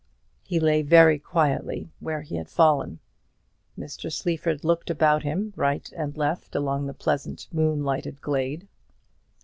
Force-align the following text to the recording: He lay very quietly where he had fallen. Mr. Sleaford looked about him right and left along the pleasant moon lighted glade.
He 0.41 0.59
lay 0.59 0.81
very 0.81 1.19
quietly 1.19 1.91
where 1.99 2.23
he 2.23 2.37
had 2.37 2.49
fallen. 2.49 2.97
Mr. 3.77 4.11
Sleaford 4.11 4.63
looked 4.65 4.89
about 4.89 5.21
him 5.21 5.53
right 5.55 5.87
and 5.95 6.17
left 6.17 6.55
along 6.55 6.87
the 6.87 6.95
pleasant 6.95 7.47
moon 7.53 7.83
lighted 7.83 8.19
glade. 8.19 8.67